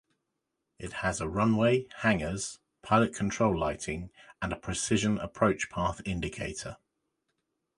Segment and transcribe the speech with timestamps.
[0.79, 4.09] It has a runway, hangars, pilot control lighting,
[4.41, 6.77] and a Precision Approach Path Indicator.